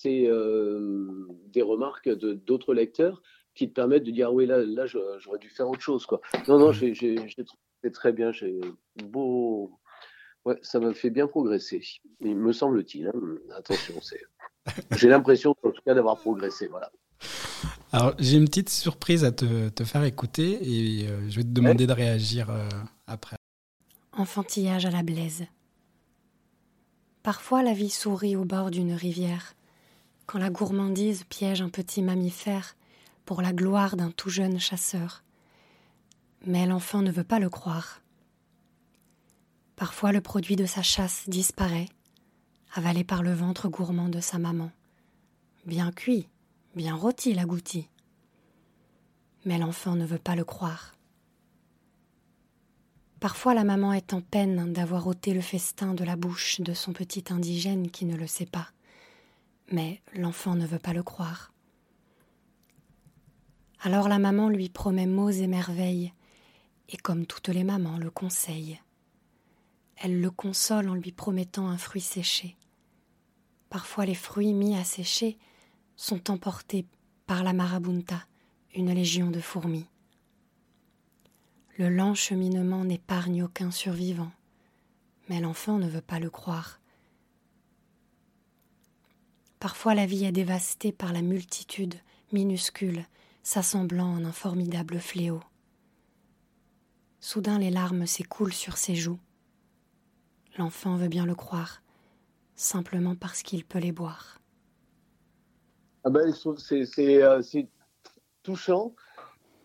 [0.07, 3.23] euh, des remarques d'autres lecteurs
[3.55, 6.21] qui te permettent de dire ah oui là là j'aurais dû faire autre chose quoi.
[6.47, 8.61] Non non j'ai trouvé très bien j'ai
[9.05, 9.73] beau
[10.45, 11.83] ouais ça m'a fait bien progresser
[12.21, 13.13] il me semble-t-il hein.
[13.57, 14.23] attention c'est
[14.93, 16.93] j'ai l'impression en tout cas d'avoir progressé voilà.
[17.91, 21.89] Alors j'ai une petite surprise à te, te faire écouter et je vais te demander
[21.89, 22.49] de réagir
[23.09, 23.40] après
[24.21, 25.47] enfantillage à la blaise.
[27.23, 29.55] Parfois la vie sourit au bord d'une rivière,
[30.27, 32.77] quand la gourmandise piège un petit mammifère
[33.25, 35.23] pour la gloire d'un tout jeune chasseur.
[36.47, 38.01] Mais l'enfant ne veut pas le croire.
[39.77, 41.89] Parfois le produit de sa chasse disparaît,
[42.75, 44.71] avalé par le ventre gourmand de sa maman.
[45.67, 46.29] Bien cuit,
[46.75, 47.89] bien rôti l'agouti.
[49.45, 50.95] Mais l'enfant ne veut pas le croire.
[53.21, 56.95] Parfois la maman est en peine d'avoir ôté le festin de la bouche de son
[56.95, 58.69] petit indigène qui ne le sait pas.
[59.71, 61.53] Mais l'enfant ne veut pas le croire.
[63.83, 66.15] Alors la maman lui promet mots et merveilles,
[66.89, 68.81] et comme toutes les mamans le conseillent.
[69.97, 72.57] Elle le console en lui promettant un fruit séché.
[73.69, 75.39] Parfois les fruits mis à sécher
[75.95, 76.87] sont emportés
[77.27, 78.25] par la marabunta,
[78.75, 79.87] une légion de fourmis.
[81.81, 84.31] Le lent cheminement n'épargne aucun survivant,
[85.31, 86.79] mais l'enfant ne veut pas le croire.
[89.61, 91.95] Parfois la vie est dévastée par la multitude
[92.33, 93.07] minuscule
[93.43, 95.41] s'assemblant en un formidable fléau.
[97.19, 99.19] Soudain les larmes s'écoulent sur ses joues.
[100.59, 101.83] L'enfant veut bien le croire,
[102.57, 104.39] simplement parce qu'il peut les boire.
[106.05, 107.69] Ah ben, c'est
[108.43, 108.95] touchant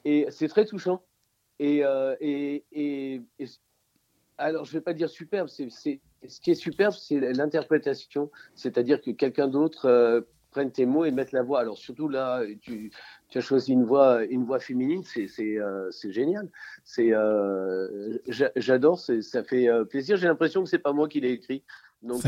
[0.06, 1.04] et c'est très touchant
[1.62, 3.22] euh, et, et,
[4.38, 9.02] alors, je ne vais pas dire superbe, c'est, ce qui est superbe, c'est l'interprétation, c'est-à-dire
[9.02, 11.62] que quelqu'un d'autre euh, prenne tes mots et mette la voix.
[11.62, 12.92] Alors, surtout là, tu,
[13.30, 16.50] tu as choisi une voix, une voix féminine, c'est, c'est, euh, génial.
[16.84, 17.12] C'est,
[18.58, 20.18] j'adore, ça fait plaisir.
[20.18, 21.64] J'ai l'impression que c'est pas moi qui l'ai écrit.
[22.04, 22.22] Donc,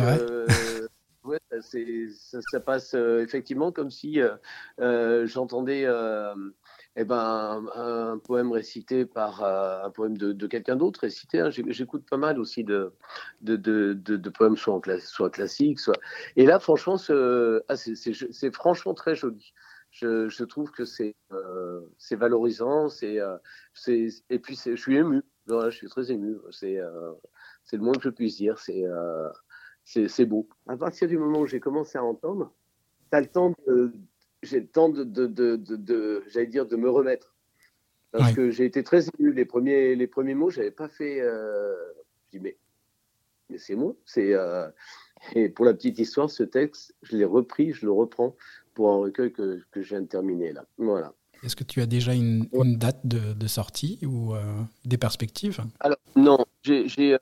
[1.60, 4.20] ça, passe effectivement comme si
[4.78, 5.88] j'entendais
[6.96, 11.40] eh ben, un, poème récité par un poème de, quelqu'un d'autre récité.
[11.40, 11.50] Hein.
[11.50, 12.94] J'écoute pas mal aussi de,
[13.42, 14.82] de, de, poèmes soit,
[15.32, 16.00] classiques, soit.
[16.36, 16.98] Et là, franchement,
[17.68, 19.54] ah, c'est franchement très joli
[19.92, 23.38] je, trouve que c'est euh, valorisant, c'est euh,
[24.30, 25.24] et puis je suis ému.
[25.48, 26.38] Voilà, je suis très ému.
[26.52, 27.14] C'est euh,
[27.72, 28.60] le moins que je puisse dire.
[28.60, 29.30] C'est euh,
[29.88, 30.48] c'est beau.
[30.68, 32.52] À partir du moment où j'ai commencé à entendre,
[33.12, 33.94] as le temps de
[34.44, 37.34] j'ai le temps de, de, de, de j'allais dire de me remettre.
[38.12, 39.32] Parce que j'ai été très ému.
[39.32, 42.58] Les premiers les premiers mots j'avais pas fait je dis mais
[43.50, 43.96] mais c'est moi.
[44.06, 44.34] C'est
[45.34, 48.36] et pour la petite histoire ce texte je l'ai repris je le reprends
[48.74, 50.66] pour un recueil que, que je viens de terminer là.
[50.78, 51.14] Voilà.
[51.44, 54.42] Est-ce que tu as déjà une, une date de, de, sortie ou euh,
[54.86, 55.62] des perspectives?
[55.80, 57.18] Alors non, j'ai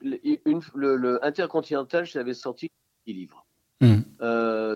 [0.00, 2.70] le, le, Intercontinental, j'avais sorti
[3.06, 3.46] 10 livres.
[3.80, 4.00] Mmh.
[4.20, 4.74] Euh,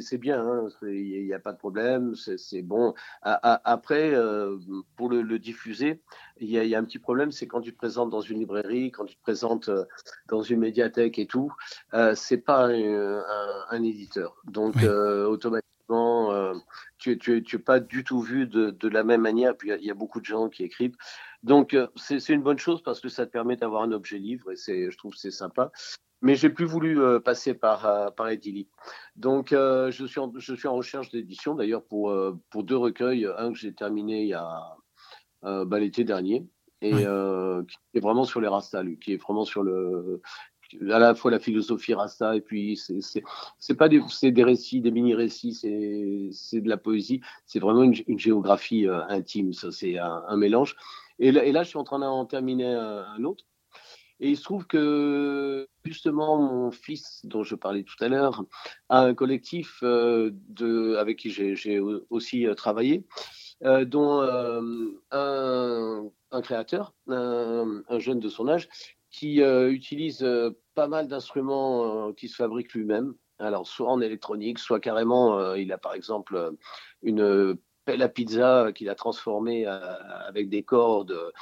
[0.00, 2.94] c'est bien, hein, il n'y a pas de problème, c'est bon.
[3.22, 4.58] après, euh,
[4.96, 6.00] pour le, diffuser,
[6.38, 9.04] il y, a un petit problème, c'est quand tu te présentes dans une librairie, quand
[9.04, 9.84] tu te présentes euh,
[10.28, 11.52] dans une médiathèque et tout,
[11.92, 14.36] euh, c'est pas un, éditeur.
[14.44, 15.73] Donc, automatiquement,
[16.98, 19.56] tu n'es pas du tout vu de, la même manière.
[19.56, 20.96] Puis il y, a beaucoup de gens qui écrivent.
[21.42, 24.56] Donc, c'est une bonne chose parce que ça te permet d'avoir un objet livre et
[24.90, 25.70] je trouve c'est sympa
[26.24, 28.66] mais j'ai plus voulu euh, passer par, euh, par Edili.
[29.14, 32.16] Donc, euh, je, suis en, je suis en recherche d'édition, d'ailleurs, pour,
[32.48, 33.28] pour deux recueils.
[33.36, 34.76] Un que j'ai terminé il y a
[35.42, 36.48] bah, l'été dernier,
[36.80, 40.22] et qui est vraiment sur les Rasta, lui, qui est vraiment sur le,
[40.90, 42.80] à la fois la philosophie Rasta, et puis
[43.58, 45.54] c'est pas des, des récits, des mini-récits,
[46.32, 50.76] c'est de la poésie, c'est vraiment une, géographie intime, ça, c'est un, mélange.
[51.18, 53.44] Et là, je suis en train d'en terminer un autre.
[54.20, 58.44] Et il se trouve que justement mon fils, dont je parlais tout à l'heure,
[58.88, 63.04] a un collectif euh, de, avec qui j'ai aussi euh, travaillé,
[63.64, 68.68] euh, dont un, un, créateur, un, jeune de son âge,
[69.10, 70.26] qui utilise
[70.74, 73.14] pas mal d'instruments qui se fabrique lui-même.
[73.38, 76.54] Alors soit en électronique, soit carrément, il a par exemple
[77.02, 77.56] une
[77.86, 79.78] la pizza qu'il a transformé euh,
[80.26, 81.32] avec des cordes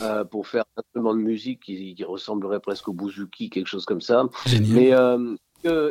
[0.00, 4.00] euh, pour faire un instrument de musique qui, ressemblerait presque au bouzouki, quelque chose comme
[4.00, 4.24] ça.
[4.68, 5.36] Mais euh,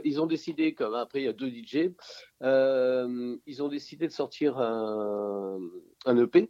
[0.03, 1.91] ils ont décidé, comme après il y a deux DJ,
[2.41, 5.59] ils ont décidé de sortir un,
[6.07, 6.49] EP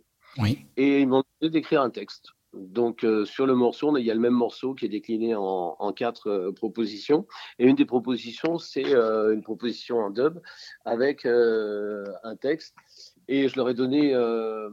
[0.78, 2.30] et ils m'ont demandé d'écrire un texte.
[2.54, 6.52] Donc sur le morceau, il y a le même morceau qui est décliné en, quatre
[6.56, 7.28] propositions.
[7.60, 10.40] Et une des propositions, c'est une proposition en dub
[10.86, 12.76] avec un texte
[13.30, 14.70] et je leur ai donné euh,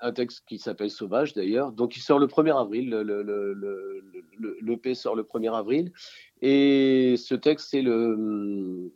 [0.00, 1.72] un texte qui s'appelle Sauvage d'ailleurs.
[1.72, 3.04] Donc il sort le 1er avril, le,
[4.94, 5.92] sort le 1er avril.
[6.40, 8.90] Et ce texte, c'est le,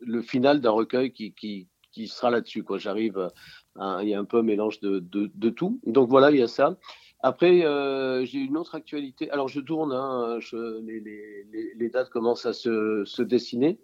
[0.00, 1.68] le final d'un recueil qui,
[2.06, 2.64] sera là-dessus.
[2.76, 3.28] J'arrive,
[3.76, 5.78] il y a un peu un mélange de, tout.
[5.84, 6.78] Donc voilà, il y a ça.
[7.20, 9.30] Après, euh, j'ai une autre actualité.
[9.30, 13.78] Alors je tourne, hein, je, les, les, les, dates commencent à se, se dessiner.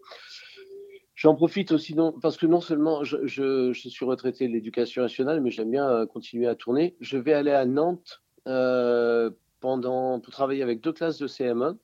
[1.15, 5.03] J'en profite aussi non, parce que non seulement je, je, je suis retraité de l'éducation
[5.03, 6.97] nationale, mais j'aime bien euh, continuer à tourner.
[7.01, 11.77] Je vais aller à Nantes euh, pendant, pour travailler avec deux classes de CM1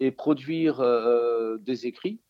[0.00, 2.20] et produire euh, des écrits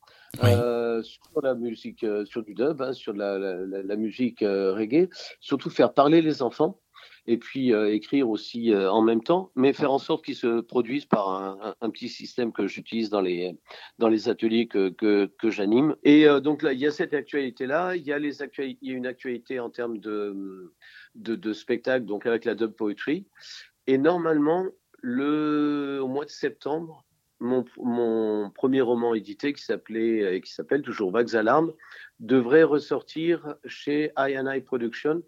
[0.44, 5.08] euh, sur la musique, euh, sur du dub, hein, sur la, la, la, musique reggae,
[5.40, 6.81] surtout faire parler les enfants
[7.26, 10.60] et puis euh, écrire aussi euh, en même temps, mais faire en sorte qu'ils se
[10.60, 13.56] produisent par un, petit système que j'utilise dans les,
[13.98, 15.94] dans les ateliers que, que, j'anime.
[16.02, 18.90] Et euh, donc là, il y a cette actualité-là, il y a, les il y
[18.90, 20.72] a une actualité en termes de,
[21.14, 23.26] de, spectacle, donc avec la dub poetry.
[23.86, 24.66] Et normalement,
[25.00, 27.04] le, au mois de septembre,
[27.40, 31.72] mon, mon, premier roman édité qui s'appelait qui s'appelle toujours Vagues Alarmes
[32.20, 35.22] devrait ressortir chez I&I Production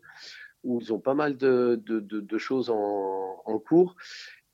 [0.65, 3.97] où ils ont pas mal de, de, de, choses en, en, cours.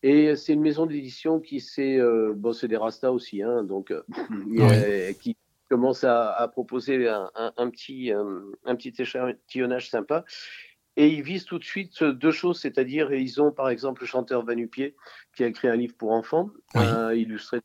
[0.03, 3.91] Et c'est une maison d'édition qui c'est euh, bon, c'est des Rasta aussi, hein, donc
[3.91, 4.03] euh,
[5.21, 5.37] qui
[5.69, 10.25] commence à, à proposer un, un, un petit euh, un petit échantillonnage sympa.
[10.97, 14.45] Et ils visent tout de suite deux choses, c'est-à-dire ils ont par exemple le chanteur
[14.45, 14.97] Vanupier
[15.35, 16.51] qui a écrit un livre pour enfants,
[17.15, 17.61] illustré euh,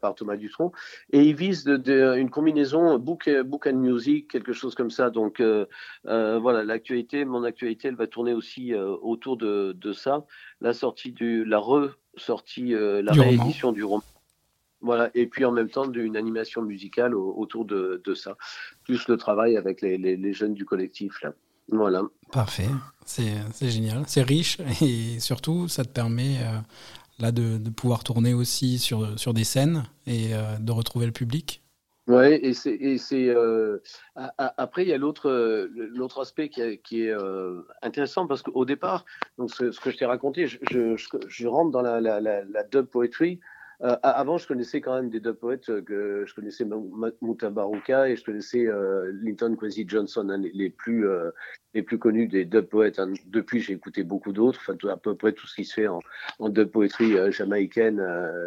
[0.00, 0.72] par Thomas Dutronc.
[1.12, 5.10] Et ils visent de, une combinaison book, book and music, quelque chose comme ça.
[5.10, 5.66] Donc euh,
[6.06, 10.24] euh, voilà, l'actualité, mon actualité, elle va tourner aussi autour de, de, ça.
[10.60, 14.04] La sortie du, la ressortie, la réédition du roman.
[14.80, 18.36] Voilà, et puis en même temps d'une animation musicale autour de, de, ça,
[18.84, 21.32] plus le travail avec les, les, les jeunes du collectif là.
[21.70, 22.02] Voilà.
[22.32, 22.68] Parfait,
[23.04, 26.38] c'est génial, c'est riche et surtout ça te permet
[27.18, 31.62] là, de, pouvoir tourner aussi sur, sur des scènes et de retrouver le public
[32.06, 33.34] Oui, et c'est.
[34.16, 35.30] après, il y a l'autre
[35.72, 37.14] l'autre aspect qui, est
[37.82, 39.04] intéressant parce qu'au départ,
[39.36, 43.40] donc ce, que je t'ai raconté, je, rentre dans la, la dub poetry
[43.80, 46.66] euh, avant, je connaissais quand même des dub poètes euh, que je connaissais
[47.22, 51.06] Mutabaruka et je connaissais euh, Linton Kwesi Johnson, hein, les, plus
[51.74, 52.98] les plus connus des dub poètes.
[52.98, 53.12] Hein.
[53.26, 56.00] Depuis, j'ai écouté beaucoup d'autres, enfin à peu près tout ce qui se fait en,
[56.40, 58.04] en dub poétrie jamaïcaine.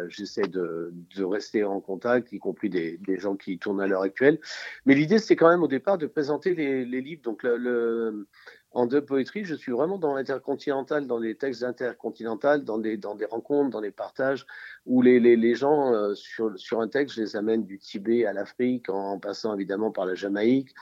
[0.08, 4.02] J'essaie de, de, rester en contact, y compris des, des gens qui tournent à l'heure
[4.02, 4.38] actuelle.
[4.84, 7.22] Mais l'idée, c'est quand même au départ de présenter les, les livres.
[7.22, 8.26] Donc le, le
[8.74, 13.14] en dub poétrie, je suis vraiment dans l'intercontinental, dans les textes intercontinental, dans des, dans
[13.14, 14.46] des rencontres, dans les partages,
[14.86, 18.24] où les, les, les gens, euh, sur, sur un texte, je les amène du Tibet
[18.24, 20.74] à l'Afrique, en passant évidemment par la Jamaïque.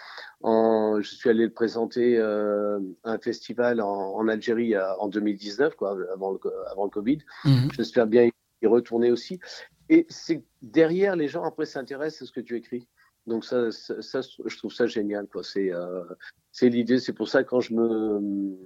[0.43, 5.75] En, je suis allé le présenter euh, à un festival en, en Algérie en 2019,
[5.75, 6.39] quoi, avant, le,
[6.71, 7.19] avant le Covid.
[7.45, 7.69] Mhm.
[7.73, 8.31] J'espère bien
[8.63, 9.41] y retourner aussi.
[9.89, 12.87] Et c'est derrière, les gens après s'intéressent à ce que tu écris.
[13.31, 15.29] Donc ça, je trouve ça génial.
[15.57, 16.05] Euh,
[16.51, 16.99] c'est l'idée.
[16.99, 18.57] C'est pour ça quand je me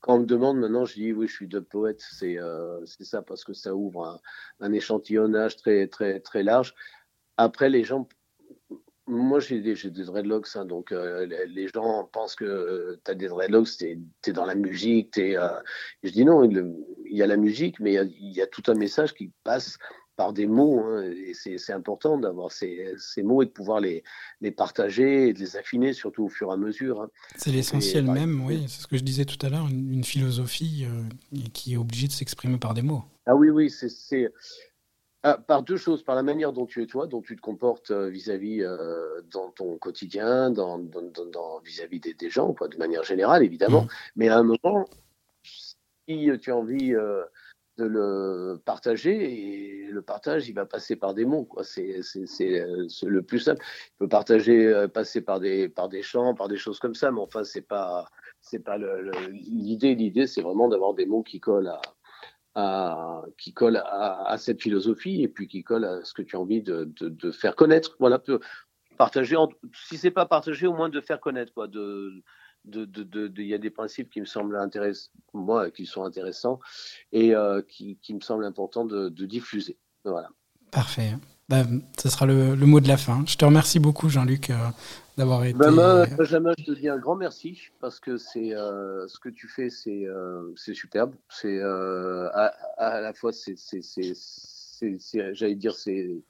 [0.00, 2.04] quand on me demande maintenant, je dis oui, je suis de poète.
[2.12, 4.20] C'est euh, ça parce que ça ouvre
[4.60, 6.74] un, échantillonnage très très très large.
[7.38, 8.06] Après, les gens,
[9.06, 13.70] moi j'ai des, dreadlocks, hein, donc euh, les, gens pensent que tu as des dreadlocks,
[13.78, 15.12] tu es, dans la musique.
[15.12, 15.34] T'es,
[16.02, 16.74] je dis non, il,
[17.06, 19.78] y a la musique, mais il y a tout un message qui passe
[20.16, 20.80] par des mots.
[20.80, 24.02] Hein, et c'est important d'avoir ces, ces, mots et de pouvoir les,
[24.40, 27.02] les, partager et de les affiner, surtout au fur et à mesure.
[27.02, 27.10] Hein.
[27.36, 28.64] C'est l'essentiel même, oui.
[28.68, 32.12] C'est ce que je disais tout à l'heure, une, philosophie euh, qui est obligée de
[32.12, 33.04] s'exprimer par des mots.
[33.26, 34.32] Ah oui, oui, c'est.
[35.26, 37.90] Ah, par deux choses, par la manière dont tu es toi, dont tu te comportes
[37.90, 40.78] euh, vis-à-vis euh, dans ton quotidien, dans,
[41.64, 43.84] vis-à-vis des, des, gens, quoi, de manière générale évidemment.
[43.84, 43.88] Mmh.
[44.16, 44.86] Mais à un moment,
[45.42, 46.92] si tu as envie
[47.78, 51.64] de le partager et le partage il va passer par des mots quoi.
[51.64, 52.00] C'est
[52.40, 53.64] euh, le plus simple.
[53.64, 57.10] Il peut partager euh, passer par des par des chants par des choses comme ça
[57.10, 58.06] mais enfin c'est pas
[58.40, 59.94] c'est pas l'idée.
[59.94, 61.72] L'idée c'est vraiment d'avoir des mots qui collent
[62.54, 66.40] à, qui collent à, cette philosophie et puis qui collent à ce que tu as
[66.40, 67.96] envie de, de, faire connaître.
[67.98, 68.22] Voilà
[68.96, 69.36] partager
[69.72, 71.66] si c'est pas partager au moins de faire connaître quoi
[72.64, 76.04] il de, de, de, y a des principes qui me semblent intéressants, moi, qui sont
[76.04, 76.60] intéressants
[77.12, 79.76] et euh, qui, qui, me semblent importants de, diffuser.
[80.04, 80.28] Voilà.
[80.70, 81.14] Parfait.
[81.48, 83.22] Ben, ce sera le, le, mot de la fin.
[83.26, 84.56] Je te remercie beaucoup, Jean-Luc, euh,
[85.18, 85.58] d'avoir été.
[85.58, 89.28] Ben, moi, Benjamin, je te dis un grand merci parce que c'est euh, ce que
[89.28, 90.06] tu fais, c'est
[90.56, 91.14] c'est superbe.
[91.28, 93.56] C'est à, à, la fois, c'est,
[95.34, 96.22] j'allais dire, c'est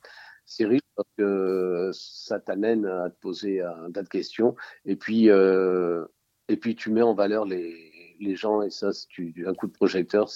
[0.47, 4.55] c'est riche parce que ça t'amène à te poser un tas de questions.
[4.85, 6.05] Et puis, euh,
[6.49, 9.73] et puis tu mets en valeur les, les gens et ça, tu, un coup de
[9.73, 10.29] projecteur,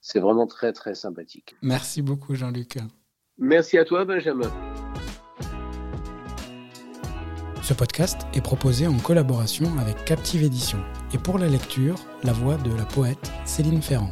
[0.00, 1.56] c'est vraiment très très sympathique.
[1.62, 2.78] Merci beaucoup Jean-Luc.
[3.38, 4.50] Merci à toi Benjamin.
[7.62, 10.78] Ce podcast est proposé en collaboration avec Captive Édition
[11.12, 14.10] et pour la lecture, la voix de la poète Céline Ferrand.